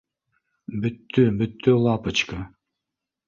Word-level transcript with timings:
Бөттө, 0.85 1.25
бөттө, 1.41 1.75
лапочка 1.83 2.41